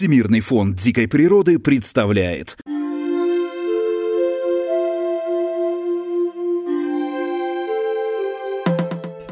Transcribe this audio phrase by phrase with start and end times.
[0.00, 2.56] Всемирный фонд дикой природы представляет.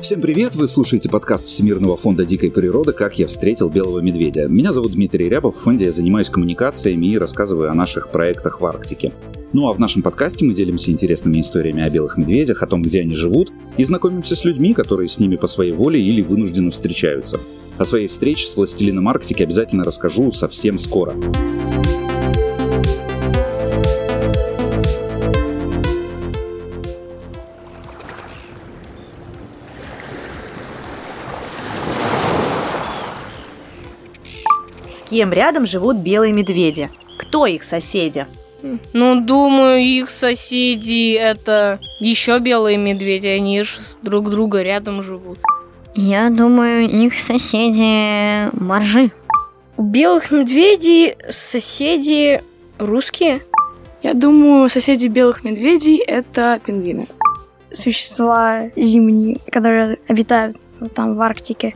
[0.08, 0.56] Всем привет!
[0.56, 4.48] Вы слушаете подкаст Всемирного фонда дикой природы «Как я встретил белого медведя».
[4.48, 8.64] Меня зовут Дмитрий Рябов, в фонде я занимаюсь коммуникациями и рассказываю о наших проектах в
[8.64, 9.12] Арктике.
[9.52, 13.02] Ну а в нашем подкасте мы делимся интересными историями о белых медведях, о том, где
[13.02, 17.38] они живут, и знакомимся с людьми, которые с ними по своей воле или вынужденно встречаются.
[17.76, 21.14] О своей встрече с властелином Арктики обязательно расскажу совсем скоро.
[35.18, 36.90] Кем рядом живут белые медведи?
[37.18, 38.28] Кто их соседи?
[38.92, 45.40] Ну, думаю, их соседи это еще белые медведи, они же друг друга рядом живут.
[45.96, 49.10] Я думаю, их соседи моржи.
[49.76, 52.40] У белых медведей соседи
[52.78, 53.40] русские.
[54.04, 57.08] Я думаю, соседи белых медведей– это пингвины.
[57.72, 60.56] Существа зимние, которые обитают
[60.94, 61.74] там в Арктике.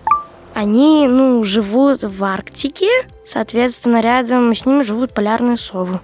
[0.55, 2.89] Они, ну, живут в Арктике,
[3.25, 6.01] соответственно, рядом с ними живут полярные совы.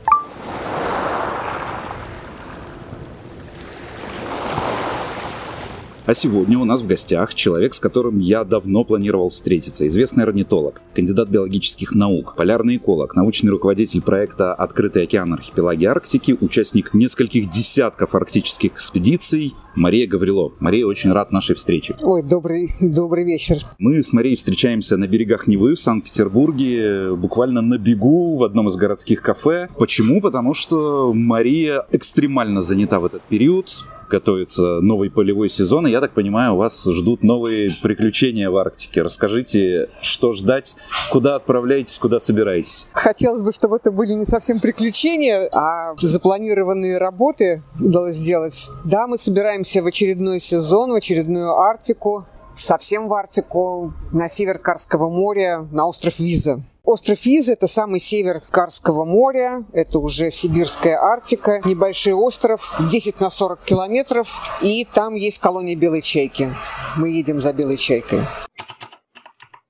[6.09, 9.87] А сегодня у нас в гостях человек, с которым я давно планировал встретиться.
[9.89, 16.95] Известный орнитолог, кандидат биологических наук, полярный эколог, научный руководитель проекта «Открытый океан архипелаги Арктики», участник
[16.95, 20.53] нескольких десятков арктических экспедиций Мария Гаврило.
[20.61, 21.95] Мария, очень рад нашей встрече.
[22.01, 23.59] Ой, добрый, добрый вечер.
[23.79, 28.77] Мы с Марией встречаемся на берегах Невы в Санкт-Петербурге, буквально на бегу в одном из
[28.77, 29.69] городских кафе.
[29.79, 30.23] Почему?
[30.23, 36.13] Потому что Мария экстремально занята в этот период, готовится новый полевой сезон, и я так
[36.13, 39.03] понимаю, вас ждут новые приключения в Арктике.
[39.03, 40.77] Расскажите, что ждать,
[41.11, 42.87] куда отправляетесь, куда собираетесь?
[42.93, 48.69] Хотелось бы, чтобы это были не совсем приключения, а запланированные работы удалось сделать.
[48.85, 52.27] Да, мы собираемся в очередной сезон, в очередную Арктику,
[52.57, 56.65] совсем в Арктику, на север Карского моря, на остров Виза.
[56.91, 63.29] Остров Виза– это самый север Карского моря, это уже сибирская Арктика, небольшой остров, 10 на
[63.29, 66.49] 40 километров, и там есть колония белой чайки.
[66.97, 68.21] Мы едем за белой чайкой.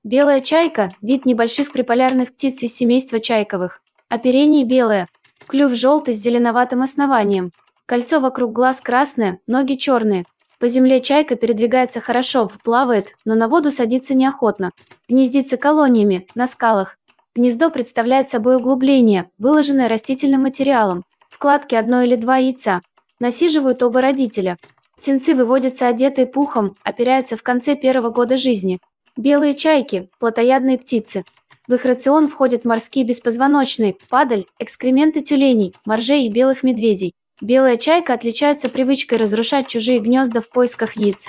[0.05, 3.81] Белая чайка– вид небольших приполярных птиц из семейства чайковых.
[4.07, 5.09] Оперение белое,
[5.45, 7.51] клюв желтый с зеленоватым основанием,
[7.85, 10.23] кольцо вокруг глаз красное, ноги черные.
[10.57, 14.71] По земле чайка передвигается хорошо, плавает, но на воду садится неохотно.
[15.09, 16.95] Гнездится колониями, на скалах.
[17.39, 21.05] Гнездо представляет собой углубление, выложенное растительным материалом.
[21.29, 22.81] Вкладки одно или два яйца.
[23.21, 24.57] Насиживают оба родителя.
[24.97, 28.79] Птенцы выводятся одетые пухом, опираются в конце первого года жизни.
[29.15, 31.23] Белые чайки– плотоядные птицы.
[31.65, 37.13] В их рацион входят морские беспозвоночные, падаль, экскременты тюленей, моржей и белых медведей.
[37.39, 41.27] Белая чайка отличается привычкой разрушать чужие гнезда в поисках яиц.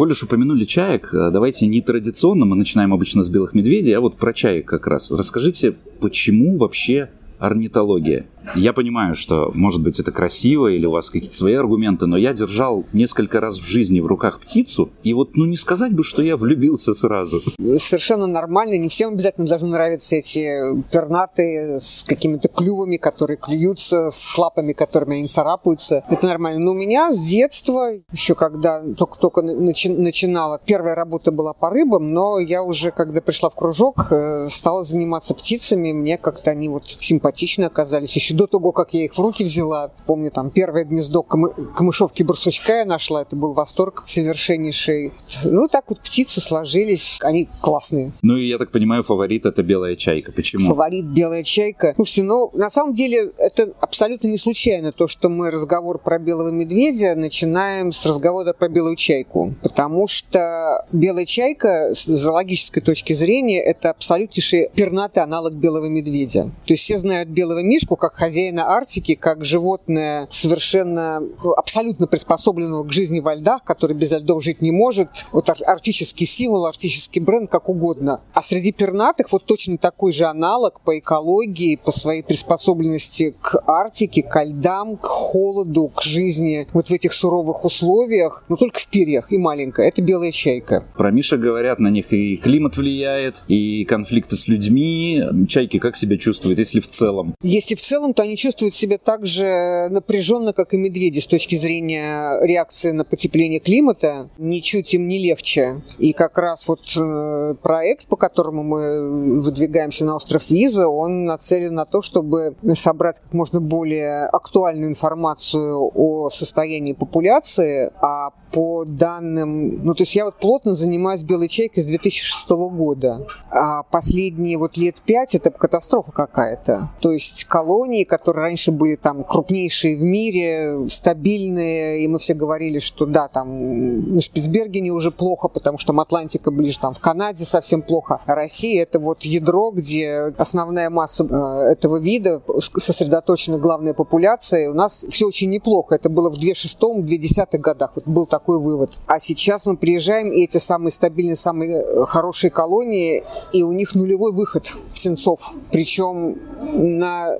[0.00, 4.00] Коль уж упомянули чаек, э, давайте не традиционно, мы начинаем обычно с белых медведей, а
[4.00, 5.10] вот про чаек как раз.
[5.10, 8.24] Расскажите, почему вообще орнитология?
[8.54, 12.32] Я понимаю, что, может быть, это красиво или у вас какие-то свои аргументы, но я
[12.32, 16.22] держал несколько раз в жизни в руках птицу, и вот, ну, не сказать бы, что
[16.22, 17.40] я влюбился сразу.
[17.78, 20.46] Совершенно нормально, не всем обязательно должны нравиться эти
[20.90, 26.04] пернатые с какими-то клювами, которые клюются, с лапами, которыми они царапаются.
[26.08, 26.60] Это нормально.
[26.60, 32.12] Но у меня с детства, еще когда только-только начи- начинала, первая работа была по рыбам,
[32.12, 36.96] но я уже, когда пришла в кружок, э, стала заниматься птицами, мне как-то они вот
[37.00, 41.20] симпатичны оказались еще до того, как я их в руки взяла, помню, там первое гнездо
[41.20, 45.12] камы- камышовки барсучка я нашла, это был восторг совершеннейший.
[45.44, 48.12] Ну, так вот птицы сложились, они классные.
[48.22, 50.32] Ну и я так понимаю, фаворит это белая чайка.
[50.32, 50.68] Почему?
[50.68, 51.92] Фаворит белая чайка.
[51.96, 56.50] Слушайте, ну, на самом деле, это абсолютно не случайно, то, что мы разговор про белого
[56.50, 59.54] медведя начинаем с разговора про белую чайку.
[59.62, 66.44] Потому что белая чайка, с зоологической точки зрения, это абсолютнейший пернатый аналог белого медведя.
[66.66, 72.84] То есть все знают белого мишку как хозяина Арктики, как животное совершенно, ну, абсолютно приспособленного
[72.84, 75.08] к жизни во льдах, который без льдов жить не может.
[75.32, 78.20] Вот ар- арктический символ, арктический бренд, как угодно.
[78.34, 84.22] А среди пернатых вот точно такой же аналог по экологии, по своей приспособленности к Арктике,
[84.22, 89.32] к льдам, к холоду, к жизни вот в этих суровых условиях, но только в перьях
[89.32, 89.88] и маленькая.
[89.88, 90.84] Это белая чайка.
[90.94, 95.22] Про Миша говорят, на них и климат влияет, и конфликты с людьми.
[95.48, 97.34] Чайки как себя чувствуют, если в целом?
[97.42, 101.56] Если в целом то они чувствуют себя так же напряженно, как и медведи с точки
[101.56, 104.28] зрения реакции на потепление климата.
[104.38, 105.82] Ничуть им не легче.
[105.98, 111.74] И как раз вот э, проект, по которому мы выдвигаемся на остров Виза, он нацелен
[111.74, 119.84] на то, чтобы собрать как можно более актуальную информацию о состоянии популяции, а по данным...
[119.84, 123.26] Ну, то есть я вот плотно занимаюсь белой чайкой с 2006 года.
[123.50, 126.90] А последние вот лет пять это катастрофа какая-то.
[127.00, 132.78] То есть колонии, которые раньше были там крупнейшие в мире, стабильные, и мы все говорили,
[132.78, 137.44] что да, там на Шпицбергене уже плохо, потому что там Атлантика ближе, там в Канаде
[137.44, 138.20] совсем плохо.
[138.26, 144.70] А Россия это вот ядро, где основная масса э, этого вида сосредоточена главная популяция.
[144.70, 145.94] У нас все очень неплохо.
[145.94, 147.92] Это было в 2006-2010 годах.
[147.94, 148.98] Вот был такой вывод.
[149.06, 153.94] А сейчас мы приезжаем, и эти самые стабильные, самые э, хорошие колонии, и у них
[153.94, 155.52] нулевой выход птенцов.
[155.72, 156.38] Причем
[156.72, 157.34] на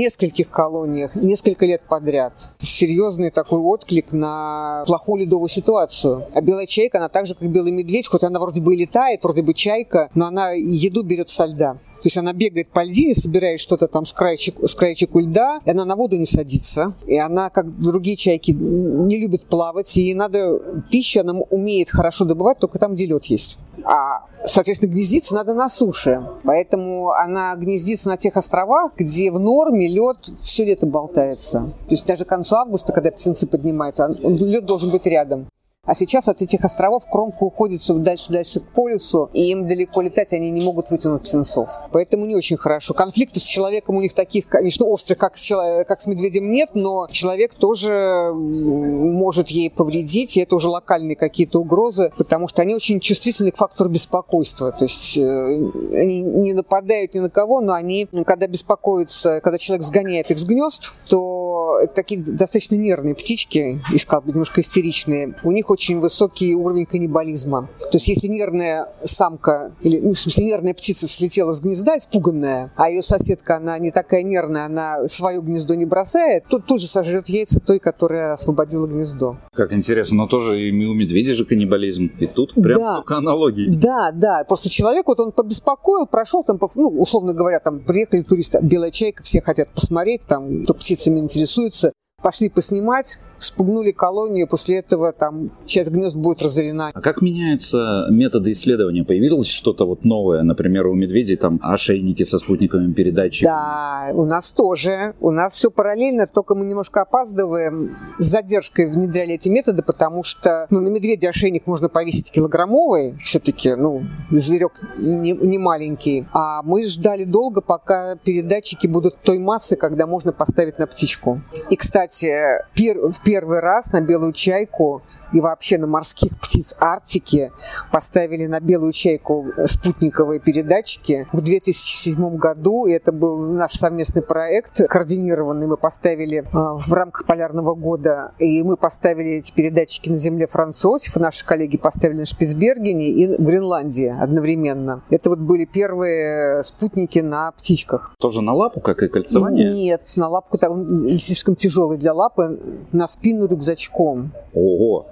[0.00, 2.32] нескольких колониях, несколько лет подряд.
[2.58, 6.26] Серьезный такой отклик на плохую ледовую ситуацию.
[6.34, 9.22] А белая чайка, она так же, как белый медведь, хоть она вроде бы и летает,
[9.22, 11.76] вроде бы чайка, но она еду берет со льда.
[12.00, 15.70] То есть она бегает по льдине, собирает что-то там с, краечек, с краечек льда, и
[15.70, 16.94] она на воду не садится.
[17.06, 20.58] И она, как другие чайки, не любит плавать, и надо
[20.90, 23.58] пищу, она умеет хорошо добывать, только там, где лед есть.
[23.84, 26.22] А, соответственно, гнездиться надо на суше.
[26.44, 31.72] Поэтому она гнездится на тех островах, где в норме лед все лето болтается.
[31.88, 35.46] То есть даже к концу августа, когда птенцы поднимаются, лед должен быть рядом.
[35.90, 40.32] А сейчас от этих островов кромка уходит все дальше-дальше к полюсу, и им далеко летать
[40.32, 41.68] они не могут вытянуть птенцов.
[41.90, 42.94] Поэтому не очень хорошо.
[42.94, 45.48] Конфликтов с человеком у них таких, конечно, острых, как с,
[45.88, 51.58] как с медведем нет, но человек тоже может ей повредить, и это уже локальные какие-то
[51.58, 54.70] угрозы, потому что они очень чувствительны к фактору беспокойства.
[54.70, 59.84] То есть э, они не нападают ни на кого, но они, когда беспокоятся, когда человек
[59.84, 63.82] сгоняет их с гнезд, то такие достаточно нервные птички,
[64.20, 67.68] бы немножко истеричные, у них очень высокий уровень каннибализма.
[67.78, 72.72] То есть если нервная самка, или, ну, в смысле, нервная птица слетела с гнезда, испуганная,
[72.76, 76.86] а ее соседка, она не такая нервная, она свое гнездо не бросает, то тут же
[76.86, 79.38] сожрет яйца той, которая освободила гнездо.
[79.52, 82.10] Как интересно, но тоже и у медведей же каннибализм.
[82.18, 82.92] И тут прям да.
[82.94, 83.68] столько аналогий.
[83.74, 84.44] Да, да.
[84.44, 89.22] Просто человек, вот он побеспокоил, прошел там, ну, условно говоря, там приехали туристы, белая чайка,
[89.22, 91.92] все хотят посмотреть, там, кто птицами интересуется
[92.22, 96.90] пошли поснимать, спугнули колонию, после этого там часть гнезд будет разорена.
[96.92, 99.04] А как меняются методы исследования?
[99.04, 100.42] Появилось что-то вот новое?
[100.42, 103.50] Например, у медведей там ошейники со спутниковыми передатчиками?
[103.50, 105.14] Да, у нас тоже.
[105.20, 107.96] У нас все параллельно, только мы немножко опаздываем.
[108.18, 113.74] С задержкой внедряли эти методы, потому что ну, на медведя ошейник можно повесить килограммовый, все-таки,
[113.74, 116.26] ну, зверек не, не маленький.
[116.32, 121.40] А мы ждали долго, пока передатчики будут той массы, когда можно поставить на птичку.
[121.70, 125.02] И, кстати, кстати, пер, в первый раз на белую чайку
[125.32, 127.52] и вообще на морских птиц Арктики
[127.92, 132.86] поставили на белую чайку спутниковые передатчики в 2007 году.
[132.86, 135.68] И это был наш совместный проект, координированный.
[135.68, 140.84] Мы поставили а, в рамках полярного года, и мы поставили эти передатчики на земле Франц
[140.84, 145.04] Иосиф, наши коллеги поставили на Шпицбергене и в Гренландии одновременно.
[145.10, 148.14] Это вот были первые спутники на птичках.
[148.18, 149.70] Тоже на лапу, как и кольцевание?
[149.70, 150.88] Нет, на лапку там
[151.20, 152.58] слишком тяжелый для лапы,
[152.92, 154.32] на спину рюкзачком.
[154.52, 155.06] Ого!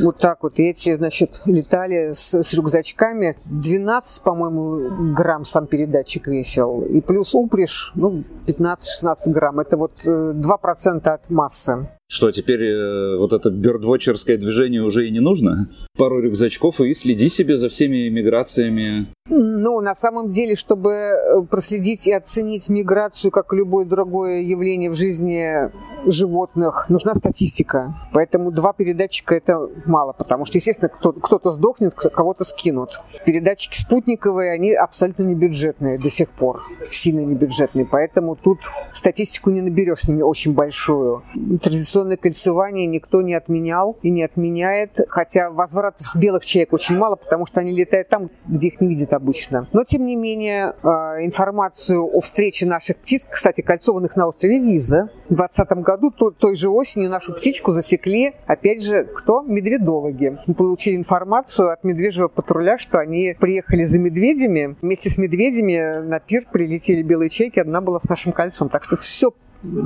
[0.00, 0.58] Вот так вот.
[0.58, 3.36] И эти, значит, летали с, с рюкзачками.
[3.44, 6.82] 12, по-моему, грамм сам передатчик весил.
[6.82, 9.60] И плюс упряжь, ну, 15-16 грамм.
[9.60, 11.88] Это вот 2% э, от массы.
[12.10, 15.68] Что, теперь э, вот это бердвотчерское движение уже и не нужно?
[15.98, 19.08] Пару рюкзачков и следи себе за всеми миграциями.
[19.28, 24.94] Ну, на самом деле, чтобы э, проследить и оценить миграцию, как любое другое явление в
[24.94, 25.70] жизни
[26.06, 27.94] животных, нужна статистика.
[28.12, 33.00] Поэтому два передатчика это мало, потому что, естественно, кто- кто-то сдохнет, кого-то скинут.
[33.24, 37.86] Передатчики спутниковые, они абсолютно не бюджетные до сих пор, сильно не бюджетные.
[37.86, 38.60] Поэтому тут
[38.92, 41.22] статистику не наберешь с ними очень большую.
[41.62, 47.46] Традиционное кольцевание никто не отменял и не отменяет, хотя возвратов белых чаек очень мало, потому
[47.46, 49.68] что они летают там, где их не видят обычно.
[49.72, 55.10] Но, тем не менее, а, информацию о встрече наших птиц, кстати, кольцованных на острове Виза,
[55.28, 55.97] в 2020 году,
[56.38, 59.42] той же осенью, нашу птичку засекли, опять же, кто?
[59.42, 60.38] Медведологи.
[60.46, 64.76] Мы получили информацию от медвежьего патруля, что они приехали за медведями.
[64.80, 68.68] Вместе с медведями на пир прилетели белые чайки, одна была с нашим кольцом.
[68.68, 69.32] Так что все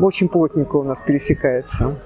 [0.00, 1.96] очень плотненько у нас пересекается.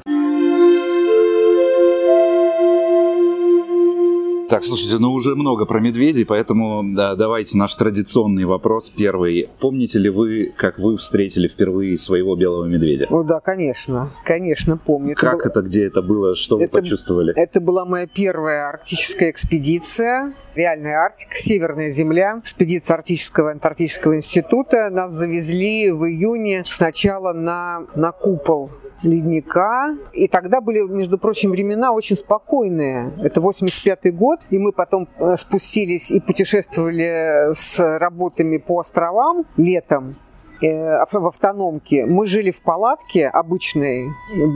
[4.48, 9.50] Так, слушайте, ну уже много про медведей, поэтому да, давайте наш традиционный вопрос первый.
[9.58, 13.08] Помните ли вы, как вы встретили впервые своего белого медведя?
[13.10, 15.16] Ну да, конечно, конечно, помню.
[15.16, 17.32] Как был- это, где это было, что вы Это- почувствовали?
[17.36, 20.34] Это была моя первая арктическая экспедиция.
[20.54, 24.90] Реальная Арктика, Северная Земля, экспедиция Арктического Антарктического института.
[24.90, 28.70] Нас завезли в июне сначала на, на купол
[29.02, 29.96] ледника.
[30.12, 33.12] И тогда были, между прочим, времена очень спокойные.
[33.22, 40.16] Это 85 год, и мы потом э, спустились и путешествовали с работами по островам летом
[40.60, 42.06] в автономке.
[42.06, 44.08] Мы жили в палатке обычной,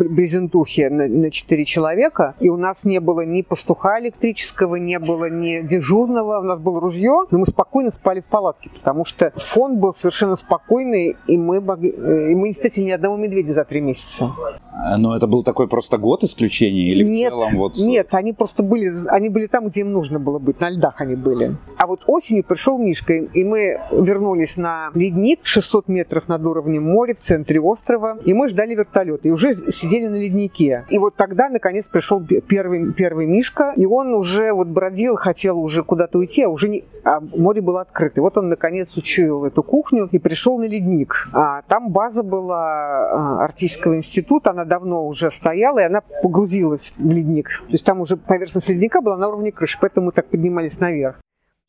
[0.09, 5.30] брезентухе на, на 4 человека, и у нас не было ни пастуха электрического, не было
[5.30, 9.78] ни дежурного, у нас было ружье, но мы спокойно спали в палатке, потому что фон
[9.78, 13.64] был совершенно спокойный, и мы, могли- э, и мы не встретили ни одного медведя за
[13.64, 14.33] три месяца.
[14.73, 17.76] А, Ну, это был такой просто год исключения или в нет, целом вот...
[17.78, 21.16] Нет, они просто были, они были там, где им нужно было быть, на льдах они
[21.16, 21.57] были.
[21.76, 27.14] А вот осенью пришел Мишка, и мы вернулись на ледник 600 метров над уровнем моря
[27.14, 30.87] в центре острова, и мы ждали вертолет, и уже сидели на леднике.
[30.88, 35.59] И вот тогда, наконец, пришел пе- первый, первый Мишка, и он уже вот бродил, хотел
[35.59, 36.85] уже куда-то уйти, а уже не...
[37.04, 38.20] а море было открыто.
[38.20, 41.28] И вот он, наконец, учуял эту кухню и пришел на ледник.
[41.32, 47.11] А там база была а, Арктического института, она давно уже стояла, и она погрузилась в
[47.11, 47.49] ледник.
[47.49, 51.20] То есть там уже поверхность ледника была на уровне крыши, поэтому мы так поднимались наверх.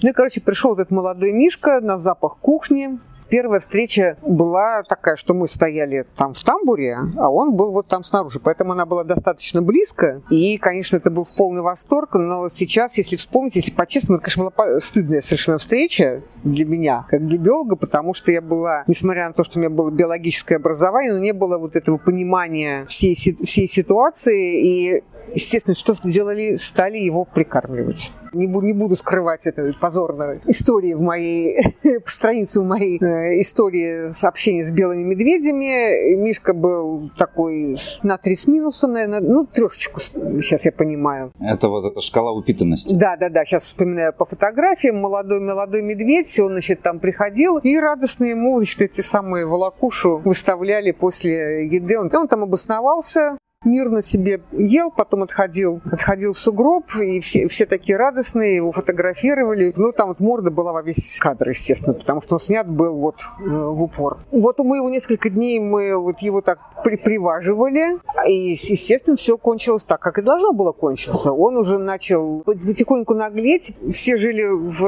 [0.04, 3.00] Ну и, короче, пришел этот молодой Мишка на запах кухни.
[3.32, 8.04] Первая встреча была такая, что мы стояли там в тамбуре, а он был вот там
[8.04, 8.42] снаружи.
[8.42, 10.22] Поэтому она была достаточно близко.
[10.30, 12.16] И, конечно, это был в полный восторг.
[12.16, 17.26] Но сейчас, если вспомнить, если по-честному, это, конечно, была стыдная совершенно встреча для меня, как
[17.26, 21.14] для биолога, потому что я была, несмотря на то, что у меня было биологическое образование,
[21.14, 24.98] но не было вот этого понимания всей, всей ситуации.
[24.98, 28.12] И Естественно, что сделали, стали его прикармливать.
[28.34, 31.62] Не, бу- не буду скрывать это позорной истории в моей
[32.06, 36.16] странице в моей э, истории сообщения с белыми медведями.
[36.16, 41.32] Мишка был такой с- на три с минусом, наверное, ну, трешечку, сейчас я понимаю.
[41.42, 42.94] Это вот эта шкала упитанности.
[42.94, 44.98] Да, да, да, сейчас вспоминаю по фотографиям.
[45.02, 50.92] Молодой молодой медведь, он, значит, там приходил, и радостно ему, значит, эти самые волокушу выставляли
[50.92, 52.00] после еды.
[52.00, 57.68] Он, он там обосновался, мирно себе ел, потом отходил, отходил в сугроб, и все, все
[57.68, 59.72] такие радостные, его фотографировали.
[59.78, 63.18] Ну, там вот морда была во весь кадр, естественно, потому что он снят был вот
[63.40, 64.18] э, в упор.
[64.32, 69.84] Вот мы его несколько дней, мы вот его так при- приваживали, и, естественно, все кончилось
[69.84, 71.32] так, как и должно было кончиться.
[71.32, 74.80] Он уже начал потихоньку наглеть, все жили в,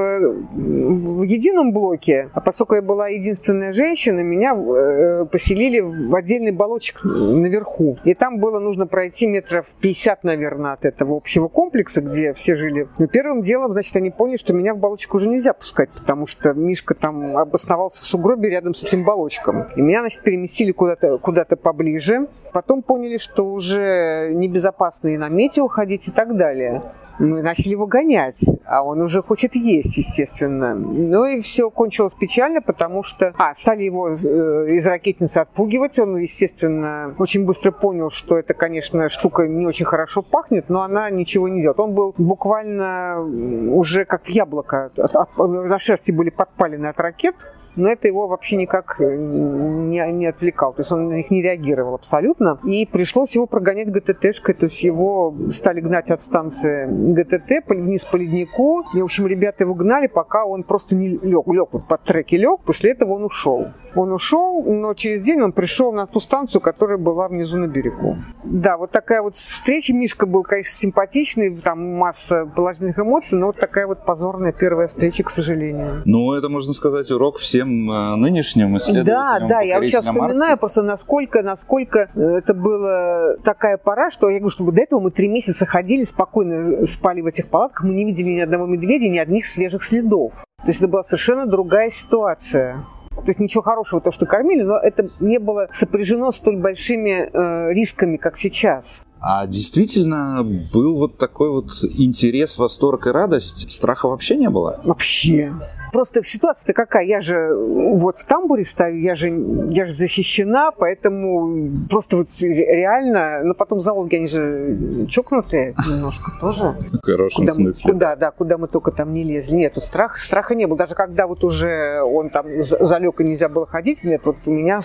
[0.51, 7.03] в едином блоке, а поскольку я была единственная женщина, меня э, поселили в отдельный балочек
[7.03, 7.99] наверху.
[8.03, 12.87] И там было нужно пройти метров 50, наверное, от этого общего комплекса, где все жили.
[12.97, 16.53] Но первым делом, значит, они поняли, что меня в балочек уже нельзя пускать, потому что
[16.53, 19.67] Мишка там обосновался в сугробе рядом с этим балочком.
[19.75, 22.27] И меня, значит, переместили куда-то куда поближе.
[22.51, 26.81] Потом поняли, что уже небезопасно и на метео ходить и так далее.
[27.19, 30.73] Мы начали его гонять, а он уже хочет есть, естественно.
[30.75, 33.33] Ну и все кончилось печально, потому что...
[33.37, 35.99] А, стали его э, из ракетницы отпугивать.
[35.99, 41.09] Он, естественно, очень быстро понял, что это, конечно, штука не очень хорошо пахнет, но она
[41.09, 41.79] ничего не делает.
[41.79, 44.91] Он был буквально уже как в яблоко.
[44.97, 47.35] От- от- на шерсти были подпалены от ракет,
[47.75, 50.73] но это его вообще никак э, не, не отвлекал.
[50.73, 52.59] То есть он на них не реагировал абсолютно.
[52.63, 54.55] И пришлось его прогонять ГТТшкой.
[54.55, 58.83] То есть его стали гнать от станции ГТТ вниз по леднику.
[58.95, 61.47] И, в общем, ребята его гнали, пока он просто не лег.
[61.47, 62.61] Лег вот под треки лег.
[62.65, 63.67] После этого он ушел.
[63.95, 68.17] Он ушел, но через день он пришел на ту станцию, которая была внизу на берегу.
[68.43, 69.93] Да, вот такая вот встреча.
[69.93, 75.23] Мишка был, конечно, симпатичный, там масса положительных эмоций, но вот такая вот позорная первая встреча,
[75.23, 76.01] к сожалению.
[76.05, 79.47] Ну, это, можно сказать, урок всем э, нынешним исследователям.
[79.47, 80.59] Да, да, я вот сейчас вспоминаю Арктики.
[80.59, 85.11] просто, насколько, насколько э, это была такая пора, что я говорю, что до этого мы
[85.11, 89.17] три месяца ходили, спокойно спали в этих палатках, мы не видели ни одного медведя, ни
[89.17, 90.45] одних свежих следов.
[90.57, 92.85] То есть это была совершенно другая ситуация.
[93.15, 97.73] То есть ничего хорошего то, что кормили, но это не было сопряжено столь большими э,
[97.73, 99.05] рисками, как сейчас.
[99.25, 103.71] А действительно был вот такой вот интерес, восторг и радость?
[103.71, 104.81] Страха вообще не было?
[104.83, 105.53] Вообще.
[105.93, 107.05] Просто ситуация-то какая?
[107.05, 109.29] Я же вот в тамбуре стою, я же,
[109.69, 113.43] я же защищена, поэтому просто вот ре- реально...
[113.43, 116.75] Ну, потом зоологи, они же чокнутые немножко тоже.
[116.91, 117.91] В хорошем Куда, мы, смысле.
[117.93, 119.55] куда, да, куда мы только там не лезли.
[119.55, 120.79] Нет, страх, страха не было.
[120.79, 124.51] Даже когда вот уже он там за- залег и нельзя было ходить, нет, вот у
[124.51, 124.81] меня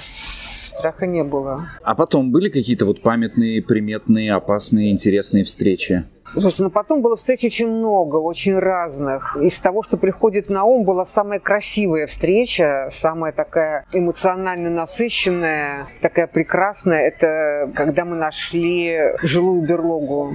[0.79, 1.71] страха не было.
[1.83, 6.05] А потом были какие-то вот памятные, приметные, опасные, интересные встречи?
[6.35, 9.37] Слушай, но потом было встреч очень много, очень разных.
[9.41, 16.27] Из того, что приходит на ум, была самая красивая встреча, самая такая эмоционально насыщенная, такая
[16.27, 17.09] прекрасная.
[17.09, 20.35] Это когда мы нашли жилую берлогу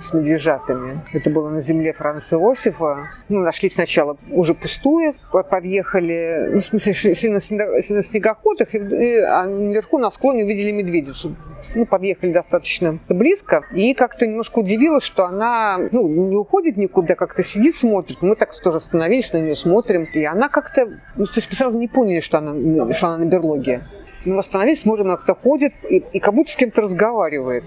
[0.00, 1.04] с медвежатами.
[1.12, 3.10] Это было на земле Франца Иосифа.
[3.28, 5.14] Ну, нашли сначала уже пустую,
[5.50, 10.72] подъехали, ну, в смысле, шли на, на снегоходах, и, и, а наверху на склоне увидели
[10.72, 11.36] медведицу.
[11.74, 17.42] Ну, подъехали достаточно близко, и как-то немножко удивило, что она ну, не уходит никуда, как-то
[17.42, 18.22] сидит, смотрит.
[18.22, 21.78] Мы так тоже остановились на нее, смотрим, и она как-то, ну, то есть мы сразу
[21.78, 23.82] не поняли, что она, что она на берлоге.
[24.24, 27.64] Мы остановились, смотрим, она кто ходит, и, и как будто с кем-то разговаривает.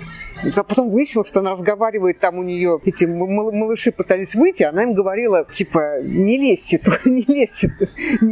[0.55, 4.93] А потом выяснилось, что она разговаривает, там у нее эти малыши пытались выйти, она им
[4.93, 7.71] говорила, типа, не лезьте, не лезьте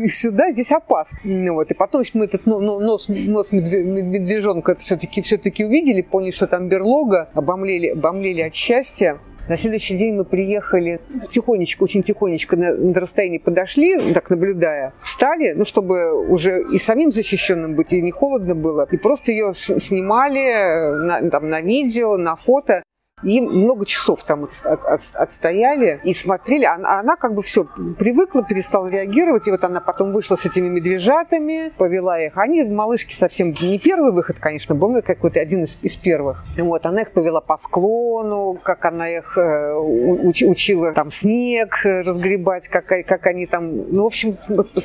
[0.08, 1.20] сюда, здесь опасно.
[1.24, 1.72] Ну, вот.
[1.72, 7.88] И потом мы этот нос, нос медвежонка все-таки все увидели, поняли, что там берлога, обомлели,
[7.88, 9.20] обомлели от счастья.
[9.50, 11.00] На следующий день мы приехали
[11.32, 17.12] тихонечко, очень тихонечко на, на расстоянии подошли, так наблюдая, встали, ну, чтобы уже и самим
[17.12, 22.36] защищенным быть, и не холодно было, и просто ее снимали на, там, на видео, на
[22.36, 22.84] фото.
[23.24, 26.66] И много часов там от, от, от, отстояли и смотрели.
[26.66, 27.66] Она, она как бы все
[28.00, 29.48] привыкла, перестала реагировать.
[29.48, 32.38] И вот она потом вышла с этими медвежатами, повела их.
[32.38, 36.44] Они, малышки, совсем не первый выход, конечно, был какой-то один из, из первых.
[36.58, 42.68] Вот, она их повела по склону, как она их э, уч, учила там снег разгребать,
[42.68, 43.92] как, как они там...
[43.92, 44.38] Ну, в общем,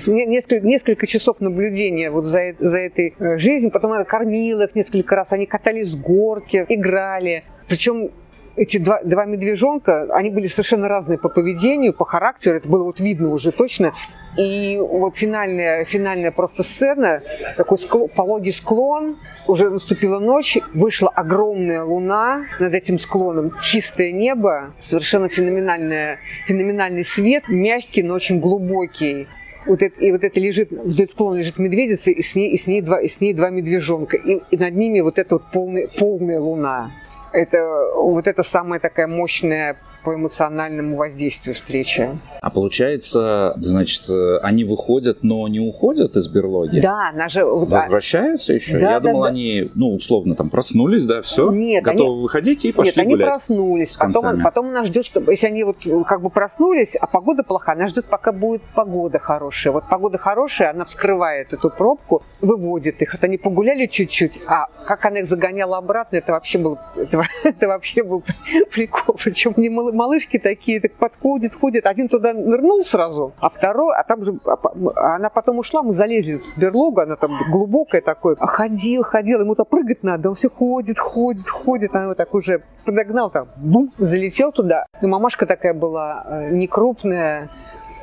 [0.06, 3.70] несколько, несколько часов наблюдения вот за, за этой э, жизнью.
[3.70, 5.32] Потом она кормила их несколько раз.
[5.32, 7.44] Они катались с горки, играли.
[7.68, 8.10] Причем
[8.56, 13.00] эти два, два медвежонка, они были совершенно разные по поведению, по характеру, это было вот
[13.00, 13.94] видно уже точно.
[14.38, 17.22] И вот финальная, финальная просто сцена,
[17.56, 24.75] такой склон, пологий склон, уже наступила ночь, вышла огромная луна над этим склоном, чистое небо,
[24.78, 29.28] совершенно феноменальное, феноменальный свет, мягкий, но очень глубокий
[29.66, 32.68] вот это, и вот это лежит, вдоль склона лежит медведица, и с ней, и с
[32.68, 34.16] ней, два, и с ней два медвежонка.
[34.16, 36.92] И, и над ними вот эта вот полная, полная луна
[37.36, 39.76] это вот это самая такая мощная
[40.06, 42.08] по эмоциональному воздействию встречи.
[42.40, 44.02] А получается, значит,
[44.40, 46.78] они выходят, но не уходят из берлоги?
[46.78, 47.44] Да, она же...
[47.44, 48.78] Возвращаются еще?
[48.78, 49.30] Да, Я да, думал, да.
[49.30, 51.50] они, ну, условно, там проснулись, да, все?
[51.50, 52.23] Нет, Готовы они...
[52.23, 53.95] выходить и пошли Нет, они гулять проснулись.
[53.95, 57.75] с Потом, потом она ждет, что если они вот как бы проснулись, а погода плохая,
[57.75, 59.73] она ждет, пока будет погода хорошая.
[59.73, 63.12] Вот погода хорошая, она вскрывает эту пробку, выводит их.
[63.14, 67.66] Вот они погуляли чуть-чуть, а как она их загоняла обратно, это вообще был, это, это
[67.66, 68.23] вообще был
[68.71, 69.16] прикол.
[69.25, 71.87] Причем не малы- малышки такие, так подходят, ходят.
[71.87, 76.39] Один туда нырнул сразу, а второй, а там же, а она потом ушла, мы залезли
[76.39, 78.37] в берлогу, она там глубокая такой.
[78.39, 81.95] А ходил, ходил, ему-то прыгать надо, он все ходит, ходит, ходит.
[81.95, 84.87] Она его так уже подогнал там, бум, залетел туда.
[85.02, 87.50] И мамашка такая была э, не крупная,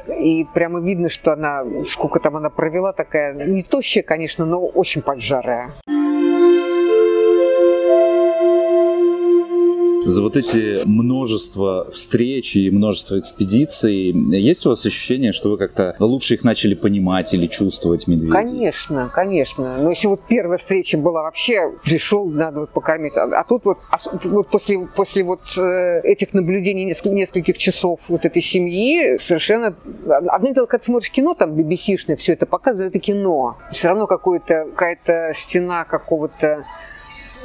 [0.07, 5.01] и прямо видно, что она, сколько там она провела, такая, не тощая, конечно, но очень
[5.01, 5.73] поджарая.
[10.05, 15.95] За вот эти множество встреч и множество экспедиций, есть у вас ощущение, что вы как-то
[15.99, 18.31] лучше их начали понимать или чувствовать медведей?
[18.31, 19.77] Конечно, конечно.
[19.77, 23.15] Но если вот первая встреча была вообще, пришел, надо вот покормить.
[23.15, 28.09] А, а тут вот, ос- вот после, после вот э, этих наблюдений неск- нескольких часов
[28.09, 29.75] вот этой семьи совершенно...
[30.27, 33.57] Одно дело, когда смотришь кино, там BBC-шное, все это показывает, это кино.
[33.71, 36.65] Все равно какое-то, какая-то стена какого-то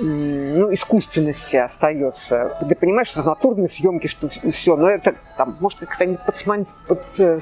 [0.01, 2.57] ну, искусственности остается.
[2.67, 7.03] Ты понимаешь, что натурные съемки, что все, но это там, может, как-то они подсмон- под,
[7.19, 7.39] э,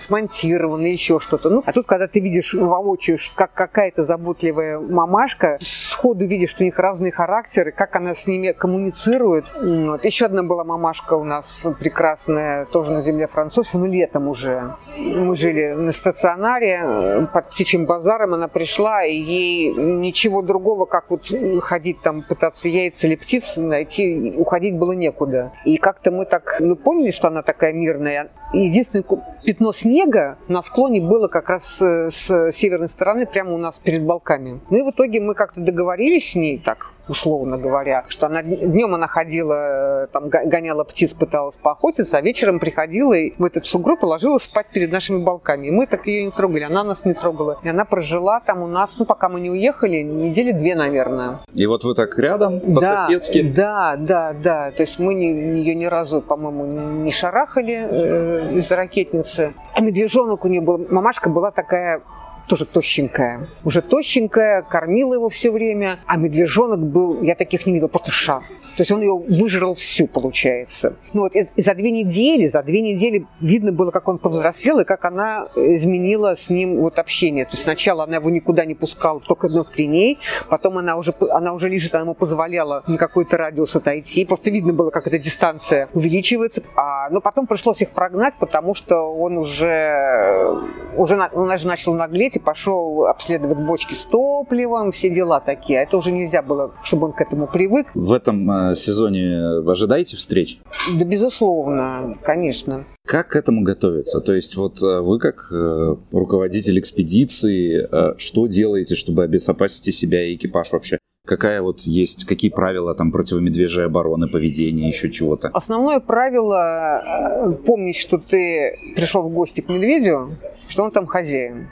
[0.93, 1.51] еще что-то.
[1.51, 6.67] Ну, а тут, когда ты видишь воочию, как какая-то заботливая мамашка, сходу видишь, что у
[6.67, 9.45] них разные характеры, как она с ними коммуницирует.
[9.61, 10.05] Вот.
[10.05, 14.77] Еще одна была мамашка у нас прекрасная, тоже на земле француза, ну, летом уже.
[14.97, 21.11] Мы жили на стационаре э, под птичьим базаром, она пришла, и ей ничего другого, как
[21.11, 25.53] вот ходить там, пытаться яйца или птиц найти, уходить было некуда.
[25.65, 28.31] И как-то мы так, ну, поняли, что она такая мирная.
[28.53, 29.05] Единственное
[29.45, 34.05] пятно снега на склоне было как раз э, с северной стороны, прямо у нас перед
[34.05, 34.61] балками.
[34.71, 38.95] Ну и в итоге мы как-то договорились с ней, так, условно говоря, что она днем
[38.95, 43.67] она ходила, э, там го- гоняла птиц, пыталась поохотиться, а вечером приходила и в этот
[43.67, 45.69] сугроб и ложилась спать перед нашими балками.
[45.69, 47.59] И мы так ее не трогали, она нас не трогала.
[47.63, 51.41] И она прожила там у нас, ну пока мы не уехали, недели две, наверное.
[51.55, 53.43] И вот вы так рядом, по-соседски?
[53.43, 54.71] Да, да, да.
[54.73, 56.65] То есть мы ни- ее ни разу, по-моему,
[57.05, 59.55] не шарахали э, из ракетницы.
[59.75, 62.01] А медвежонок у нее был, мамашка была такая
[62.47, 63.49] тоже тощенькая.
[63.65, 68.43] Уже тощенькая, кормила его все время, а медвежонок был, я таких не видела, просто шар.
[68.77, 70.97] То есть он ее выжрал всю, получается.
[71.13, 74.85] Ну вот и за две недели, за две недели видно было, как он повзрослел и
[74.85, 77.47] как она изменила с ним вот общение.
[77.47, 81.15] То есть сначала она его никуда не пускала, только ну, при ней, потом она уже,
[81.31, 84.25] она уже лежит, она ему позволяла на какой-то радиус отойти.
[84.27, 86.63] Просто видно было, как эта дистанция увеличивается.
[86.77, 90.53] А, но потом пришлось их прогнать, потому что он уже,
[90.97, 95.81] уже он даже начал наглеть и пошел обследовать бочки с топливом, все дела такие.
[95.81, 97.89] А это уже нельзя было, чтобы он к этому привык.
[97.95, 100.61] В этом э, сезоне ожидаете встреч?
[100.95, 102.85] Да, безусловно, конечно.
[103.07, 104.21] Как к этому готовиться?
[104.21, 110.35] То есть вот э, вы как э, руководитель экспедиции, что делаете, чтобы обезопасить себя и
[110.35, 110.99] экипаж вообще?
[111.25, 115.49] Какая вот есть, какие правила там противомедвежьей обороны, поведения, еще чего-то?
[115.49, 120.37] Основное правило помнить, что ты пришел в гости к медведю,
[120.69, 121.69] что он там хозяин.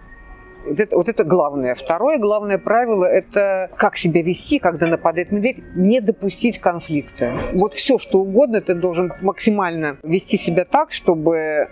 [0.66, 1.74] Вот это, вот это главное.
[1.74, 7.32] Второе главное правило– это как себя вести, когда нападает медведь, не допустить конфликта.
[7.52, 11.68] Вот все, что угодно, ты должен максимально вести себя так, чтобы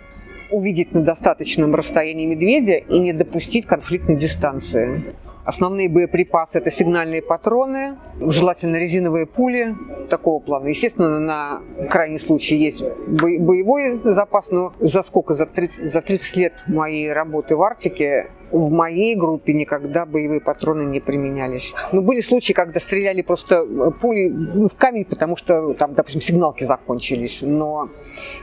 [0.50, 5.02] увидеть на достаточном расстоянии медведя и не допустить конфликтной дистанции.
[5.44, 9.74] Основные боеприпасы– это сигнальные патроны, желательно резиновые пули
[10.08, 10.68] такого плана.
[10.68, 15.34] Естественно, на крайний случай есть боевой запас, но за сколько?
[15.34, 20.82] За 30, за 30 лет моей работы в Арктике в моей группе никогда боевые патроны
[20.82, 21.74] не применялись.
[21.90, 26.64] Но были случаи, когда стреляли просто э, пули в камень, потому что там, допустим, сигналки
[26.64, 27.42] закончились.
[27.42, 27.88] Но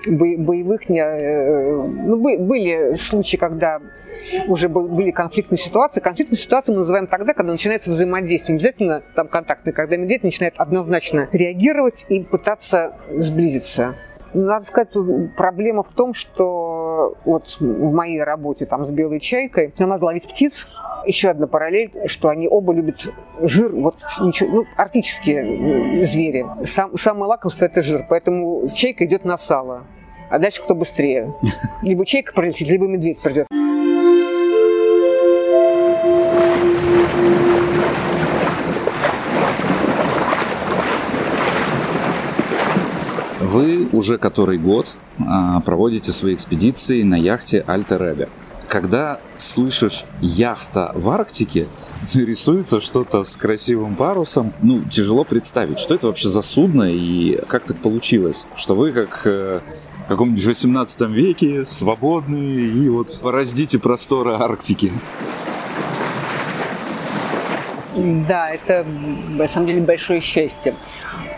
[0.08, 1.00] боевых не...
[1.00, 3.80] Э, ну, были случаи, когда
[4.48, 6.00] уже были конфликтные ситуации.
[6.00, 8.58] Конфликтные ситуации мы называем тогда, когда начинается взаимодействие.
[8.58, 13.96] Не обязательно там контактные, когда медведь начинает однозначно реагировать и пытаться сблизиться.
[14.34, 14.94] Надо сказать,
[15.36, 20.28] проблема в том, что вот в моей работе там с белой чайкой я могла ловить
[20.28, 20.68] птиц.
[21.06, 23.08] Еще одна параллель, что они оба любят
[23.42, 26.46] жир, вот ничего, ну, арктические звери.
[26.66, 29.86] Сам, самое лакомство– это жир, поэтому чайка идет на сало.
[30.30, 31.34] А дальше кто быстрее.
[31.84, 33.48] Либо чайка пролетит, либо медведь придет.
[43.52, 44.96] Вы уже который год
[45.28, 48.28] а, проводите свои экспедиции на яхте Альтер
[48.68, 51.66] Когда слышишь яхта в Арктике,
[52.14, 57.64] рисуется что-то с красивым парусом, ну, тяжело представить, что это вообще за судно и как
[57.64, 59.62] так получилось, что вы как э,
[60.06, 64.92] в каком-нибудь 18 веке свободные и вот пораздите просторы Арктики.
[68.28, 68.86] Да, это
[69.30, 70.76] на самом деле большое счастье.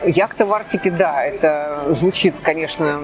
[0.03, 3.01] Яхта в Арктике, да, это звучит, конечно,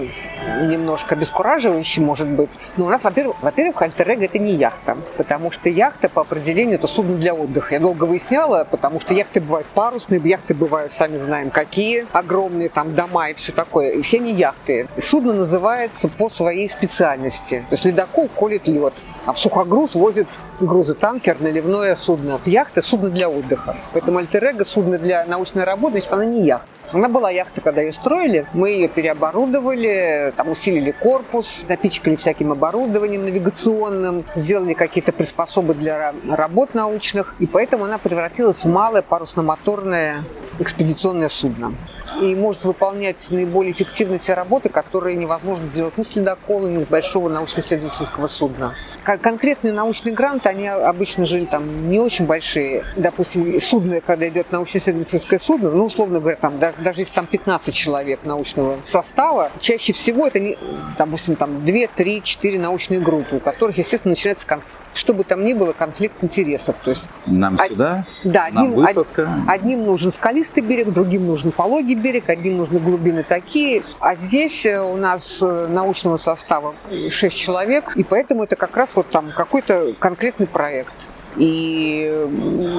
[0.61, 2.49] немножко бескураживающе, может быть.
[2.75, 6.87] Но у нас, во-первых, во-первых, альтер это не яхта, потому что яхта по определению это
[6.87, 7.75] судно для отдыха.
[7.75, 12.95] Я долго выясняла, потому что яхты бывают парусные, яхты бывают, сами знаем, какие, огромные там
[12.95, 13.91] дома и все такое.
[13.91, 14.87] И все не яхты.
[14.97, 17.65] Судно называется по своей специальности.
[17.69, 18.93] То есть ледокол колет лед.
[19.25, 20.27] А сухогруз возит
[20.59, 22.39] грузы, танкер, наливное судно.
[22.45, 23.75] Яхта– судно для отдыха.
[23.91, 26.76] Поэтому альтер судно для научной работы, значит, она не яхта.
[26.93, 28.45] Она была яхта, когда ее строили.
[28.53, 36.73] Мы ее переоборудовали, там усилили корпус, напичкали всяким оборудованием навигационным, сделали какие-то приспособы для работ
[36.73, 37.35] научных.
[37.39, 40.23] И поэтому она превратилась в малое парусно-моторное
[40.59, 41.73] экспедиционное судно
[42.21, 46.87] и может выполнять наиболее эффективно те работы, которые невозможно сделать ни с ледокола, ни с
[46.87, 48.75] большого научно-исследовательского судна
[49.15, 52.83] конкретные научные гранты, они обычно же там не очень большие.
[52.97, 57.73] Допустим, судно, когда идет научно-исследовательское судно, ну, условно говоря, там, даже, даже если там 15
[57.73, 60.57] человек научного состава, чаще всего это, не,
[60.97, 65.45] допустим, там 2, 3, 4 научные группы, у которых, естественно, начинается конфликт что бы там
[65.45, 66.75] ни было, конфликт интересов.
[66.83, 67.67] То есть, нам од...
[67.69, 69.29] сюда, да, нам одним, высадка.
[69.47, 73.83] Одним нужен скалистый берег, другим нужен пологий берег, одним нужны глубины такие.
[73.99, 76.75] А здесь э, у нас э, научного состава
[77.09, 80.93] 6 человек, и поэтому это как раз вот там какой-то конкретный проект
[81.37, 82.27] и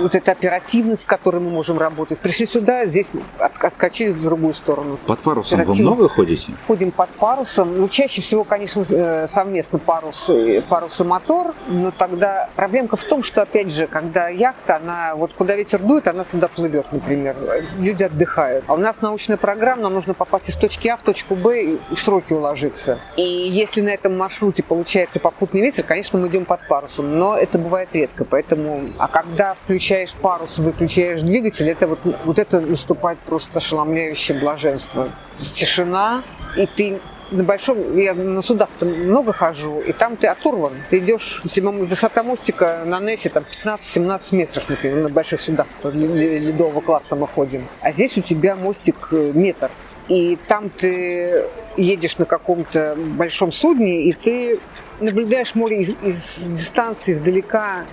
[0.03, 2.19] вот эта оперативность, с которой мы можем работать.
[2.19, 4.99] Пришли сюда, здесь отскочили в другую сторону.
[5.07, 6.53] Под парусом вы много ходите?
[6.67, 7.79] Ходим под парусом.
[7.79, 10.31] Ну, чаще всего, конечно, э, совместно парус,
[10.69, 15.33] парус и мотор, но тогда проблемка в том, что, опять же, когда яхта, она вот
[15.33, 17.37] куда ветер дует, она туда плывет, например.
[17.79, 18.65] Люди отдыхают.
[18.67, 21.79] А у нас научная программа, нам нужно попасть из точки А в точку Б и
[21.95, 22.99] в сроки уложиться.
[23.17, 27.59] И если на этом маршруте получается попутный ветер, конечно, мы идем под парусом, но это
[27.59, 33.19] бывает редко, поэтому Поэтому, а когда включаешь парус, выключаешь двигатель, это вот, вот это наступает
[33.19, 35.11] просто ошеломляющее блаженство.
[35.55, 36.23] Тишина,
[36.57, 36.99] и ты
[37.31, 40.73] на большом, я на судах много хожу, и там ты оторван.
[40.89, 45.67] Ты идешь, у тебя высота мостика на Нессе там 15-17 метров, например, на больших судах
[45.85, 47.67] ледового класса мы ходим.
[47.83, 49.71] А здесь у тебя мостик э, метр.
[50.09, 51.45] И там ты
[51.77, 54.59] едешь на каком-то большом судне, и ты
[55.01, 57.85] наблюдаешь море из, из дистанции, издалека,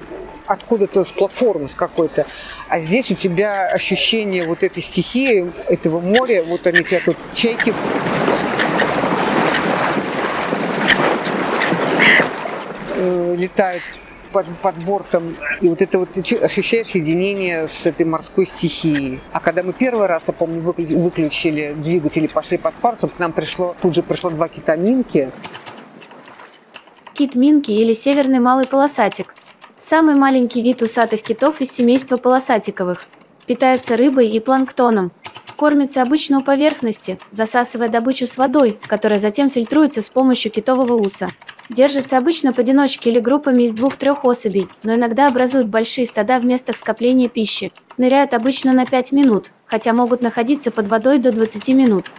[0.46, 2.26] откуда-то с платформы, с какой-то.
[2.68, 7.74] А здесь у тебя ощущение вот этой стихии, этого моря, вот они тебя тут чайки
[12.96, 13.84] э, летают
[14.36, 16.10] под, под бортом, и вот это вот
[16.42, 19.22] ощущаешь единение с этой морской стихией.
[19.32, 23.32] А когда мы первый раз, я помню, выключили двигатель и пошли под парусом, к нам
[23.32, 25.32] пришло, тут же пришло два кита Минки.
[27.14, 29.34] Кит Минки или северный малый полосатик.
[29.88, 33.06] Самый маленький вид усатых китов из семейства полосатиковых.
[33.46, 35.12] Питаются рыбой и планктоном.
[35.58, 41.30] Кормятся обычно у поверхности, засасывая добычу с водой, которая затем фильтруется с помощью китового уса.
[41.70, 46.78] Держатся обычно поодиночке или группами из двух-трех особей, но иногда образуют большие стада в местах
[46.78, 47.72] скопления пищи.
[47.98, 52.12] Ныряют обычно на 5 минут, хотя могут находиться под водой до 20 минут.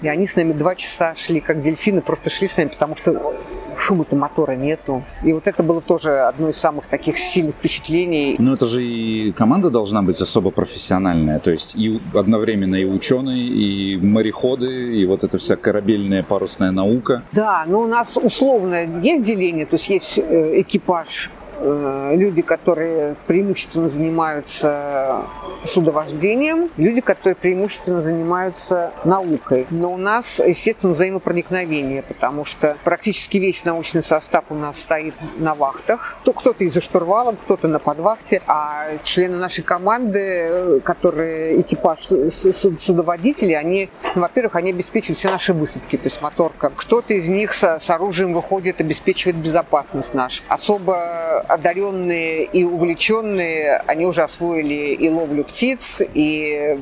[0.00, 3.34] И они с нами два часа шли, как дельфины, просто шли с нами, потому что
[3.82, 5.02] шума-то мотора нету.
[5.24, 8.36] И вот это было тоже одно из самых таких сильных впечатлений.
[8.38, 11.38] Но это же и команда должна быть особо профессиональная.
[11.40, 17.22] То есть и одновременно и ученые, и мореходы, и вот эта вся корабельная парусная наука.
[17.32, 21.30] Да, но у нас условно есть деление, то есть есть э, экипаж
[21.62, 25.22] люди, которые преимущественно занимаются
[25.64, 29.66] судовождением, люди, которые преимущественно занимаются наукой.
[29.70, 35.54] Но у нас, естественно, взаимопроникновение, потому что практически весь научный состав у нас стоит на
[35.54, 36.16] вахтах.
[36.24, 43.88] То кто-то из-за штурвала, кто-то на подвахте, а члены нашей команды, которые экипаж судоводителей, они,
[44.14, 46.72] во-первых, они обеспечивают все наши высадки, то есть моторка.
[46.74, 50.42] Кто-то из них с, оружием выходит, обеспечивает безопасность нашу.
[50.48, 56.78] Особо одаренные и увлеченные, они уже освоили и ловлю птиц, и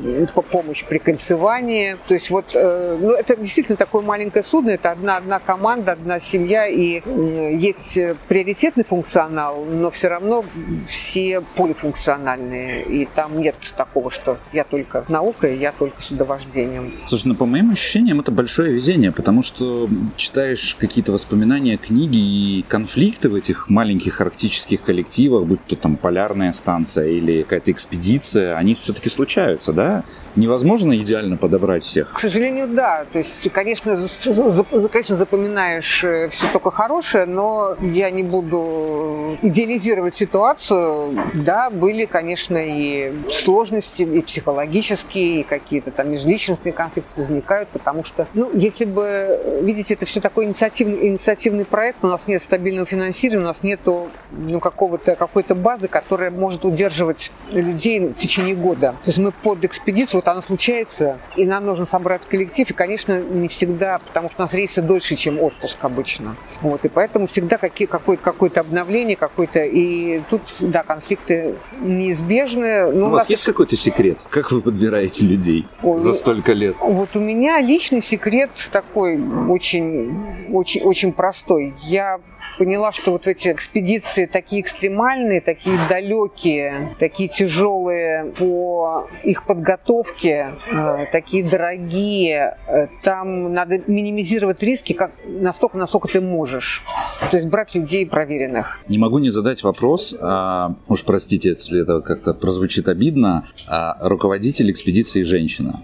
[0.51, 1.97] помощь при кольцевании.
[2.07, 6.21] То есть вот, э, ну, это действительно такое маленькое судно, это одна, одна команда, одна
[6.21, 7.03] семья, и
[7.57, 10.45] есть приоритетный функционал, но все равно
[10.89, 16.93] все полифункциональные, и там нет такого, что я только наукой, я только судовождением.
[17.09, 22.65] Слушай, ну по моим ощущениям это большое везение, потому что читаешь какие-то воспоминания, книги и
[22.69, 28.57] конфликты в этих маленьких арктических туристических коллективах, будь то там полярная станция или какая-то экспедиция,
[28.57, 30.05] они все-таки случаются, да?
[30.37, 32.13] Невозможно идеально подобрать всех.
[32.13, 33.05] К сожалению, да.
[33.13, 33.97] То есть, конечно,
[34.91, 41.17] конечно запоминаешь э, все только хорошее, но я не буду идеализировать ситуацию.
[41.35, 48.27] Да, были, конечно, и сложности, и психологические, и какие-то там межличностные конфликты возникают, потому что,
[48.35, 53.45] ну, если бы, видите, это все такой инициативный, инициативный проект, у нас нет стабильного финансирования,
[53.45, 54.11] у нас нету
[54.49, 58.95] ну, какого-то, какой-то базы, которая может удерживать людей в течение года.
[59.05, 63.21] То есть мы под экспедицию, вот она случается, и нам нужно собрать коллектив, и, конечно,
[63.21, 66.37] не всегда, потому что у нас рейсы дольше, чем отпуск обычно.
[66.61, 72.91] Вот, и поэтому всегда какие, какое-то, какое-то обновление, какой-то, и тут, да, конфликты неизбежны.
[72.93, 74.19] Но у, у вас есть какой-то секрет?
[74.31, 76.77] Как вы подбираете людей Ой, за столько лет?
[76.81, 81.75] Вот у меня личный секрет такой очень, очень, очень простой.
[81.83, 82.21] Я
[82.59, 91.07] поняла, что вот эти экспедиции такие экстремальные, такие далекие, такие тяжелые по их подготовке, э,
[91.13, 96.83] такие дорогие, э, там надо минимизировать риски как настолько, насколько ты можешь.
[97.31, 98.81] То есть брать людей проверенных.
[98.89, 104.71] Не могу не задать вопрос, а, уж простите, если это как-то прозвучит обидно, а руководитель
[104.71, 105.83] экспедиции женщина.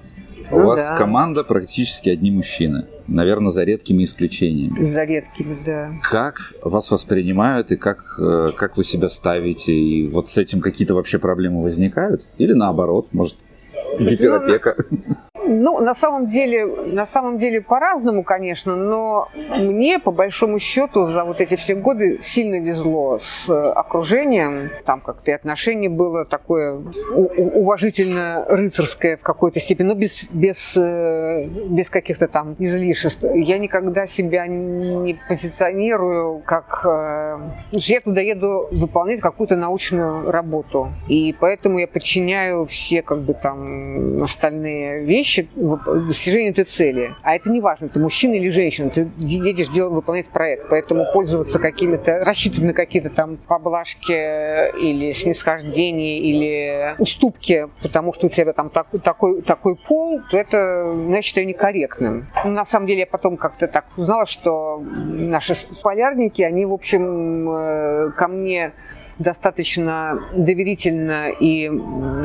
[0.50, 0.96] У ну, вас да.
[0.96, 2.87] команда практически одни мужчины.
[3.09, 4.82] Наверное, за редкими исключениями.
[4.82, 5.92] За редкими, да.
[6.02, 9.72] Как вас воспринимают и как, э, как вы себя ставите?
[9.72, 12.26] И вот с этим какие-то вообще проблемы возникают?
[12.38, 13.37] Или наоборот, может,
[13.98, 14.76] гиперопека?
[14.90, 21.06] Ну, ну, на самом деле, на самом деле по-разному, конечно, но мне, по большому счету,
[21.06, 24.70] за вот эти все годы сильно везло с окружением.
[24.85, 26.82] Там как-то и отношение было такое
[27.14, 33.22] уважительно рыцарское в какой-то степени, но без, без, э, без каких-то там излишеств.
[33.22, 36.85] Я никогда себя не позиционирую как...
[36.85, 37.38] Э,
[37.72, 40.88] я туда еду выполнять какую-то научную работу.
[41.09, 45.49] И поэтому я подчиняю все как бы там остальные вещи вещи
[46.07, 47.14] достижению этой цели.
[47.22, 51.59] А это не важно, ты мужчина или женщина, ты едешь делать, выполнять проект, поэтому пользоваться
[51.59, 58.70] какими-то, рассчитывать на какие-то там поблажки или снисхождения, или уступки, потому что у тебя там
[58.70, 62.29] такой, такой, такой пол, то это, я считаю, некорректным.
[62.44, 67.51] Ну, на самом деле я потом как-то так узнала, что наши полярники, они, в общем,
[67.51, 68.72] э, ко мне
[69.18, 71.70] достаточно доверительно и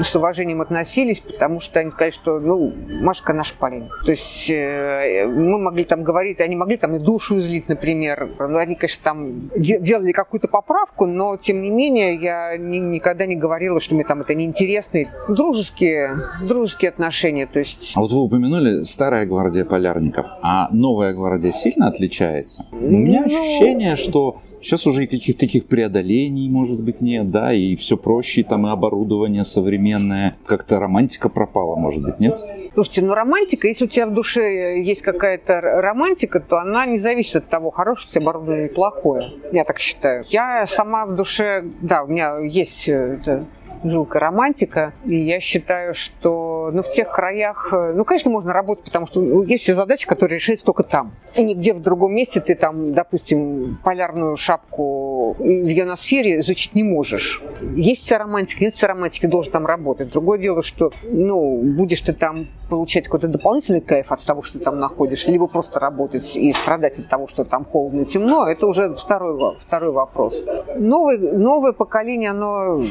[0.01, 3.89] с уважением относились, потому что они сказали, что, ну, Машка наш парень.
[4.05, 8.29] То есть э, мы могли там говорить, они могли там и душу излить, например.
[8.39, 13.35] Ну, они, конечно, там делали какую-то поправку, но, тем не менее, я ни, никогда не
[13.35, 15.01] говорила, что мне там это неинтересно.
[15.29, 17.93] Дружеские, дружеские отношения, то есть...
[17.95, 22.65] А вот вы упомянули старая гвардия полярников, а новая гвардия сильно отличается?
[22.71, 23.25] У меня ну...
[23.25, 28.43] ощущение, что Сейчас уже и каких-то таких преодолений, может быть, нет, да, и все проще,
[28.43, 30.37] там и оборудование современное.
[30.45, 32.39] Как-то романтика пропала, может быть, нет?
[32.73, 37.37] Слушайте, ну романтика, если у тебя в душе есть какая-то романтика, то она не зависит
[37.37, 39.23] от того, хорошее у тебя оборудование или плохое.
[39.51, 40.23] Я так считаю.
[40.29, 43.45] Я сама в душе, да, у меня есть э,
[43.83, 44.93] жилка романтика.
[45.05, 49.21] И я считаю, что ну, в тех краях, э, ну, конечно, можно работать, потому что
[49.21, 51.13] ну, есть все задачи, которые решаются только там.
[51.35, 57.41] И нигде в другом месте ты там, допустим, полярную шапку в ионосфере изучить не можешь.
[57.75, 60.11] Есть вся романтика, нет вся романтики, должен там работать.
[60.11, 64.65] Другое дело, что, ну, будешь ты там получать какой-то дополнительный кайф от того, что ты
[64.65, 68.65] там находишься, либо просто работать и страдать от того, что там холодно и темно, это
[68.67, 70.49] уже второй, второй вопрос.
[70.75, 72.81] Новое, новое поколение, оно,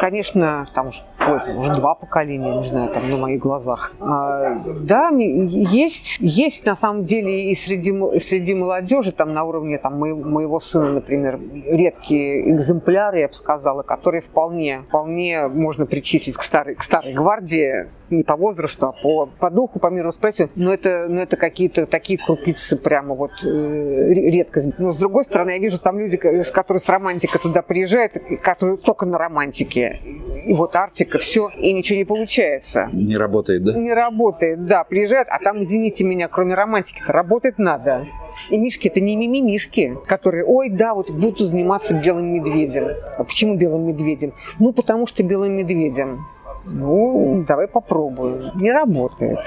[0.00, 3.92] конечно, конечно, там уже, ой, уже два поколения, не знаю, там на моих глазах.
[4.00, 9.98] А, да, есть, есть на самом деле и среди, среди молодежи, там на уровне там,
[9.98, 16.42] моего, моего сына, например, редкие экземпляры, я бы сказала, которые вполне, вполне можно причислить к
[16.42, 20.72] старой, к старой гвардии, не по возрасту, а по, по духу, по миру мировосприятию, но
[20.72, 24.78] это, но это какие-то такие крупицы прямо вот э, редкость.
[24.78, 29.06] Но с другой стороны, я вижу там люди, которые с романтикой туда приезжают, которые только
[29.06, 30.00] на романтике.
[30.46, 32.88] И вот Арктика, все, и ничего не получается.
[32.92, 33.72] Не работает, да?
[33.78, 34.84] Не работает, да.
[34.84, 38.06] Приезжают, а там, извините меня, кроме романтики-то работать надо.
[38.50, 42.88] И мишки это не мимимишки, которые, ой, да, вот буду заниматься белым медведем.
[43.16, 44.34] А почему белым медведем?
[44.58, 46.26] Ну, потому что белым медведем.
[46.66, 48.50] Ну, давай попробуем.
[48.56, 49.38] Не работает,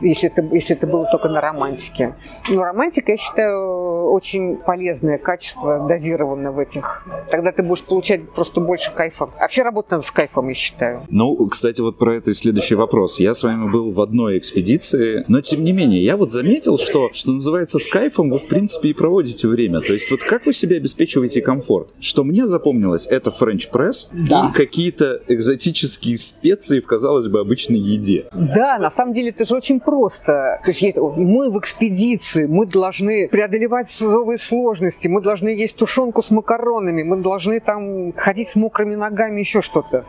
[0.00, 2.14] если это, если это было только на романтике.
[2.48, 7.06] Но романтика, я считаю, очень полезное качество, дозированное в этих.
[7.30, 9.28] Тогда ты будешь получать просто больше кайфа.
[9.36, 11.02] А вообще работать надо с кайфом, я считаю.
[11.08, 13.18] Ну, кстати, вот про это и следующий вопрос.
[13.20, 17.10] Я с вами был в одной экспедиции, но тем не менее, я вот заметил, что,
[17.12, 19.80] что называется, с кайфом вы, в принципе, и проводите время.
[19.80, 21.88] То есть вот как вы себе обеспечиваете комфорт?
[22.00, 24.48] Что мне запомнилось, это френч пресс да.
[24.50, 28.26] и какие-то экзотические специи специи в, казалось бы, обычной еде.
[28.32, 30.60] Да, на самом деле это же очень просто.
[30.64, 36.30] То есть мы в экспедиции, мы должны преодолевать новые сложности, мы должны есть тушенку с
[36.30, 40.04] макаронами, мы должны там ходить с мокрыми ногами, еще что-то.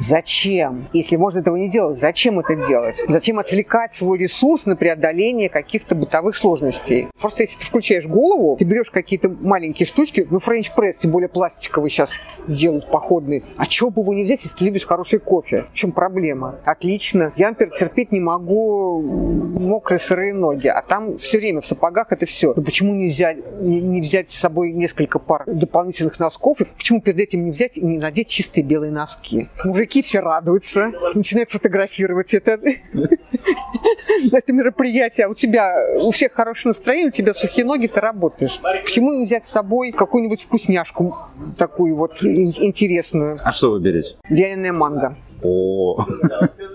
[0.00, 0.88] Зачем?
[0.92, 3.02] Если можно этого не делать, зачем это делать?
[3.08, 7.08] Зачем отвлекать свой ресурс на преодоление каких-то бытовых сложностей?
[7.20, 11.90] Просто если ты включаешь голову, ты берешь какие-то маленькие штучки, ну, френч-пресс, тем более пластиковый
[11.90, 12.10] сейчас
[12.46, 13.44] сделают походный.
[13.56, 15.66] А чего бы его не взять, если ты любишь хороший кофе?
[15.72, 16.60] В чем проблема?
[16.64, 17.32] Отлично.
[17.36, 22.24] Я, например, терпеть не могу мокрые сырые ноги, а там все время в сапогах это
[22.24, 22.52] все.
[22.54, 26.60] Ну, почему нельзя не, не взять с собой несколько пар дополнительных носков?
[26.60, 29.48] И почему перед этим не взять и не надеть чистые белые носки?
[29.64, 32.52] Мужик мужики все радуются, начинают фотографировать это,
[34.32, 35.26] это мероприятие.
[35.26, 38.60] А у тебя, у всех хорошее настроение, у тебя сухие ноги, ты работаешь.
[38.84, 41.16] Почему не взять с собой какую-нибудь вкусняшку
[41.56, 43.38] такую вот интересную?
[43.42, 44.16] А что вы берете?
[44.28, 45.16] Вяленая манго.
[45.42, 46.04] О.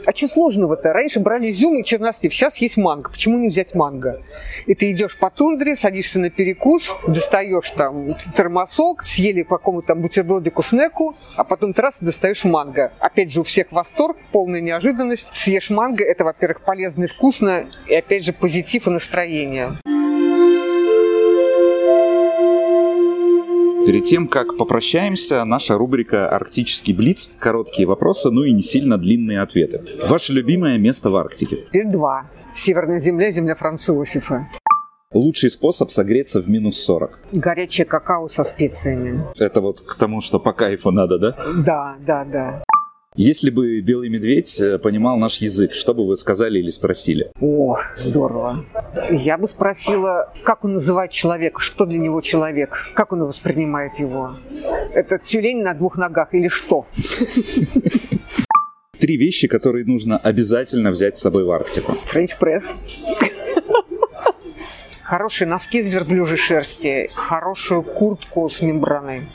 [0.06, 0.94] А что сложного-то?
[0.94, 3.10] Раньше брали изюм и чернослив, сейчас есть манго.
[3.10, 4.22] Почему не взять манго?
[4.66, 10.02] И ты идешь по тундре, садишься на перекус, достаешь там термосок, съели по какому-то там
[10.02, 12.92] бутербродику снеку, а потом раз достаешь манго.
[13.00, 15.32] Опять же, у всех восторг, полная неожиданность.
[15.34, 19.78] Съешь манго, это, во-первых, полезно и вкусно, и опять же, позитив и настроение.
[23.86, 27.30] Перед тем, как попрощаемся, наша рубрика «Арктический блиц».
[27.38, 29.84] Короткие вопросы, ну и не сильно длинные ответы.
[30.08, 31.66] Ваше любимое место в Арктике?
[31.74, 32.30] И два.
[32.56, 34.48] Северная земля, земля Французифа.
[35.12, 37.24] Лучший способ согреться в минус 40.
[37.34, 39.26] Горячее какао со специями.
[39.38, 41.38] Это вот к тому, что по кайфу надо, да?
[41.66, 42.64] Да, да, да.
[43.16, 47.32] Если бы белый медведь э, понимал наш язык, что бы вы сказали или спросили?
[47.40, 48.66] О, здорово.
[49.12, 54.38] Я бы спросила, как он называет человека, что для него человек, как он воспринимает его.
[54.96, 56.88] Это тюлень на двух ногах или что?
[59.00, 61.96] Три вещи, которые нужно обязательно взять с собой в Арктику.
[62.06, 62.74] Френч-пресс.
[65.04, 69.30] Хорошие носки из верблюжьей шерсти, хорошую куртку с мембраной.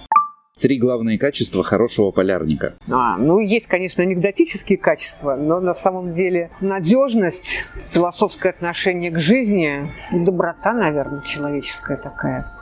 [0.60, 2.74] Три главные качества хорошего полярника.
[2.90, 9.92] А, ну, есть, конечно, анекдотические качества, но на самом деле надежность, философское отношение к жизни,
[10.12, 12.52] доброта, наверное, человеческая такая.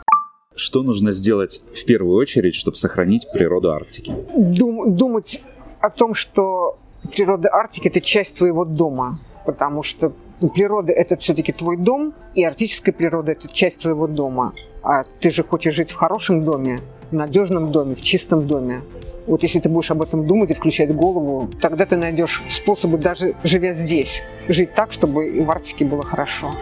[0.54, 4.12] Что нужно сделать в первую очередь, чтобы сохранить природу Арктики?
[4.36, 5.42] Дум, думать
[5.80, 6.78] о том, что
[7.14, 10.12] природа Арктики– это часть твоего дома, потому что
[10.54, 14.54] природа– это все-таки твой дом, и арктическая природа– это часть твоего дома.
[14.82, 16.80] А ты же хочешь жить в хорошем доме,
[17.10, 18.82] в надежном доме, в чистом доме.
[19.26, 23.34] Вот если ты будешь об этом думать и включать голову, тогда ты найдешь способы, даже
[23.42, 26.54] живя здесь, жить так, чтобы и в Арктике было хорошо.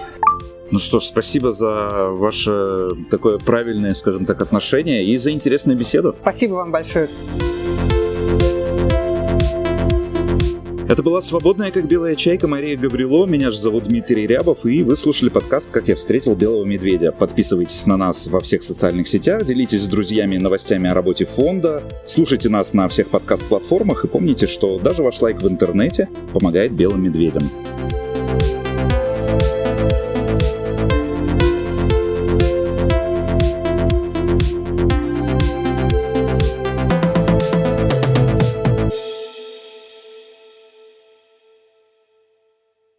[0.70, 6.16] Ну что ж, спасибо за ваше такое правильное, скажем так, отношение и за интересную беседу.
[6.22, 7.08] Спасибо вам большое.
[10.86, 13.24] Это была «Свободная, как белая чайка» Мария Гаврило.
[13.24, 17.10] Меня же зовут Дмитрий Рябов, и вы слушали подкаст «Как я встретил белого медведя».
[17.10, 22.50] Подписывайтесь на нас во всех социальных сетях, делитесь с друзьями новостями о работе фонда, слушайте
[22.50, 27.48] нас на всех подкаст-платформах и помните, что даже ваш лайк в интернете помогает белым медведям.